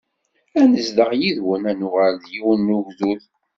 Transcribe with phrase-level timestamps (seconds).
[0.59, 3.23] Ad nezdeɣ yid-wen, ad nuɣal d yiwen n ugdud.